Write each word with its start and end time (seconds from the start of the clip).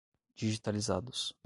digitalizados 0.35 1.33